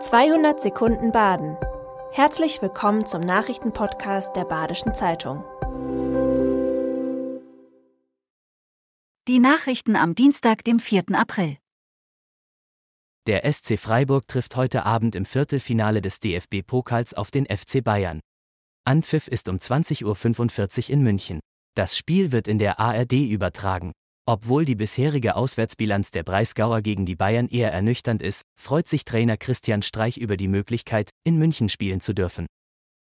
[0.00, 1.56] 200 Sekunden Baden.
[2.12, 5.42] Herzlich willkommen zum Nachrichtenpodcast der Badischen Zeitung.
[9.26, 11.06] Die Nachrichten am Dienstag, dem 4.
[11.14, 11.56] April.
[13.26, 18.20] Der SC Freiburg trifft heute Abend im Viertelfinale des DFB-Pokals auf den FC Bayern.
[18.84, 21.40] Anpfiff ist um 20.45 Uhr in München.
[21.74, 23.90] Das Spiel wird in der ARD übertragen.
[24.30, 29.38] Obwohl die bisherige Auswärtsbilanz der Breisgauer gegen die Bayern eher ernüchternd ist, freut sich Trainer
[29.38, 32.46] Christian Streich über die Möglichkeit, in München spielen zu dürfen.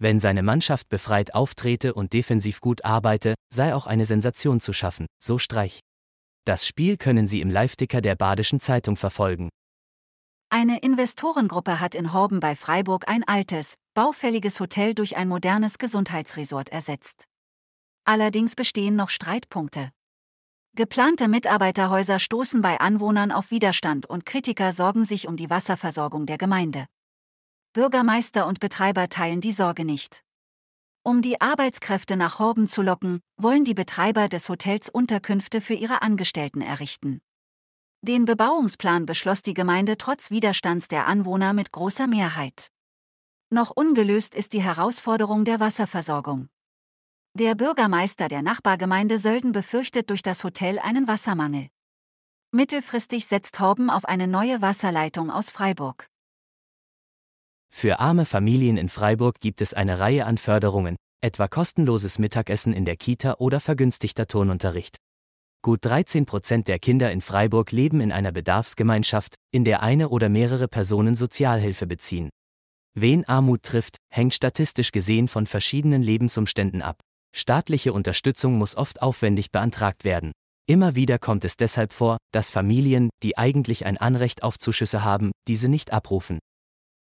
[0.00, 5.06] Wenn seine Mannschaft befreit auftrete und defensiv gut arbeite, sei auch eine Sensation zu schaffen,
[5.22, 5.78] so Streich.
[6.44, 9.50] Das Spiel können Sie im Live-Ticker der Badischen Zeitung verfolgen.
[10.50, 16.70] Eine Investorengruppe hat in Horben bei Freiburg ein altes, baufälliges Hotel durch ein modernes Gesundheitsresort
[16.70, 17.26] ersetzt.
[18.04, 19.92] Allerdings bestehen noch Streitpunkte.
[20.76, 26.36] Geplante Mitarbeiterhäuser stoßen bei Anwohnern auf Widerstand und Kritiker sorgen sich um die Wasserversorgung der
[26.36, 26.86] Gemeinde.
[27.74, 30.24] Bürgermeister und Betreiber teilen die Sorge nicht.
[31.04, 36.02] Um die Arbeitskräfte nach Horben zu locken, wollen die Betreiber des Hotels Unterkünfte für ihre
[36.02, 37.20] Angestellten errichten.
[38.02, 42.66] Den Bebauungsplan beschloss die Gemeinde trotz Widerstands der Anwohner mit großer Mehrheit.
[43.48, 46.48] Noch ungelöst ist die Herausforderung der Wasserversorgung.
[47.36, 51.66] Der Bürgermeister der Nachbargemeinde Sölden befürchtet durch das Hotel einen Wassermangel.
[52.52, 56.06] Mittelfristig setzt Horben auf eine neue Wasserleitung aus Freiburg.
[57.70, 62.84] Für arme Familien in Freiburg gibt es eine Reihe an Förderungen, etwa kostenloses Mittagessen in
[62.84, 64.98] der Kita oder vergünstigter Turnunterricht.
[65.60, 70.28] Gut 13 Prozent der Kinder in Freiburg leben in einer Bedarfsgemeinschaft, in der eine oder
[70.28, 72.30] mehrere Personen Sozialhilfe beziehen.
[72.96, 77.00] Wen Armut trifft, hängt statistisch gesehen von verschiedenen Lebensumständen ab.
[77.36, 80.30] Staatliche Unterstützung muss oft aufwendig beantragt werden.
[80.66, 85.32] Immer wieder kommt es deshalb vor, dass Familien, die eigentlich ein Anrecht auf Zuschüsse haben,
[85.48, 86.38] diese nicht abrufen.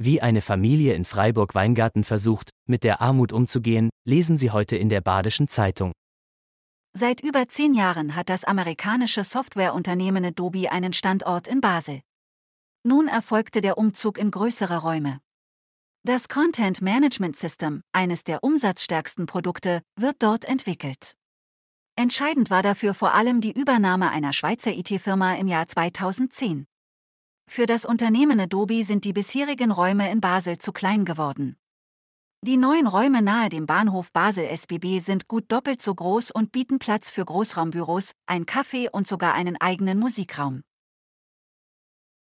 [0.00, 5.00] Wie eine Familie in Freiburg-Weingarten versucht, mit der Armut umzugehen, lesen Sie heute in der
[5.00, 5.92] Badischen Zeitung.
[6.92, 12.00] Seit über zehn Jahren hat das amerikanische Softwareunternehmen Adobe einen Standort in Basel.
[12.84, 15.20] Nun erfolgte der Umzug in größere Räume.
[16.04, 21.14] Das Content Management System, eines der umsatzstärksten Produkte, wird dort entwickelt.
[21.96, 26.66] Entscheidend war dafür vor allem die Übernahme einer Schweizer IT-Firma im Jahr 2010.
[27.50, 31.56] Für das Unternehmen Adobe sind die bisherigen Räume in Basel zu klein geworden.
[32.42, 36.78] Die neuen Räume nahe dem Bahnhof Basel SBB sind gut doppelt so groß und bieten
[36.78, 40.62] Platz für Großraumbüros, ein Café und sogar einen eigenen Musikraum.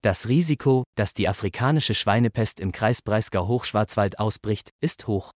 [0.00, 5.32] Das Risiko, dass die afrikanische Schweinepest im Kreis Breisgau-Hochschwarzwald ausbricht, ist hoch.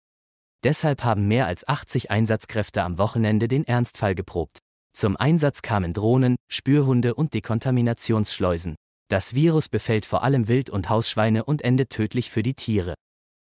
[0.62, 4.58] Deshalb haben mehr als 80 Einsatzkräfte am Wochenende den Ernstfall geprobt.
[4.96, 8.76] Zum Einsatz kamen Drohnen, Spürhunde und Dekontaminationsschleusen.
[9.08, 12.94] Das Virus befällt vor allem Wild- und Hausschweine und endet tödlich für die Tiere.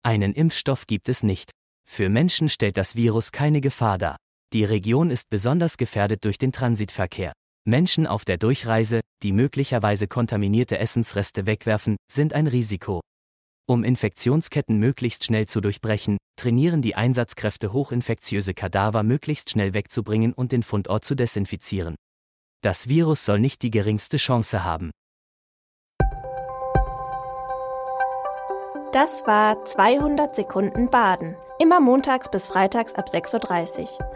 [0.02, 1.52] Einen Impfstoff gibt es nicht.
[1.88, 4.16] Für Menschen stellt das Virus keine Gefahr dar.
[4.52, 7.32] Die Region ist besonders gefährdet durch den Transitverkehr.
[7.64, 13.00] Menschen auf der Durchreise, die möglicherweise kontaminierte Essensreste wegwerfen, sind ein Risiko.
[13.68, 20.52] Um Infektionsketten möglichst schnell zu durchbrechen, trainieren die Einsatzkräfte hochinfektiöse Kadaver möglichst schnell wegzubringen und
[20.52, 21.96] den Fundort zu desinfizieren.
[22.62, 24.90] Das Virus soll nicht die geringste Chance haben.
[28.92, 31.36] Das war 200 Sekunden Baden.
[31.58, 34.15] Immer montags bis freitags ab 6.30 Uhr.